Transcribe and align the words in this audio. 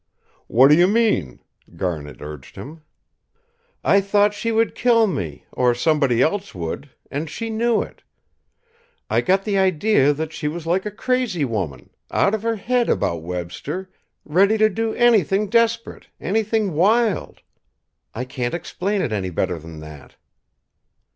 "What 0.47 0.69
do 0.69 0.75
you 0.75 0.87
mean?" 0.87 1.41
Garnet 1.75 2.23
urged 2.23 2.55
him. 2.55 2.81
"I 3.83 4.01
thought 4.01 4.33
she 4.33 4.51
would 4.51 4.73
kill 4.73 5.05
me, 5.05 5.45
or 5.51 5.75
somebody 5.75 6.23
else 6.23 6.55
would, 6.55 6.89
and 7.11 7.29
she 7.29 7.51
knew 7.51 7.83
it. 7.83 8.01
I 9.11 9.21
got 9.21 9.43
the 9.43 9.59
idea 9.59 10.11
that 10.11 10.33
she 10.33 10.47
was 10.47 10.65
like 10.65 10.87
a 10.87 10.89
crazy 10.89 11.45
woman, 11.45 11.91
out 12.09 12.33
of 12.33 12.41
her 12.41 12.55
head 12.55 12.89
about 12.89 13.21
Webster, 13.21 13.91
ready 14.25 14.57
to 14.57 14.69
do 14.71 14.91
anything 14.95 15.49
desperate, 15.49 16.07
anything 16.19 16.73
wild. 16.73 17.43
I 18.15 18.25
can't 18.25 18.55
explain 18.55 19.03
it 19.03 19.11
any 19.11 19.29
better 19.29 19.59
than 19.59 19.81
that." 19.81 20.15